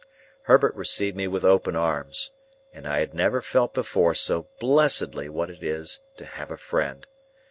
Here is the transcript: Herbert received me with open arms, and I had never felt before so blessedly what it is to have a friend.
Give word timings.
Herbert 0.45 0.73
received 0.73 1.15
me 1.15 1.27
with 1.27 1.45
open 1.45 1.75
arms, 1.75 2.31
and 2.73 2.87
I 2.87 3.01
had 3.01 3.13
never 3.13 3.39
felt 3.39 3.75
before 3.75 4.15
so 4.15 4.47
blessedly 4.59 5.29
what 5.29 5.51
it 5.51 5.61
is 5.61 5.99
to 6.17 6.25
have 6.25 6.49
a 6.49 6.57
friend. 6.57 7.05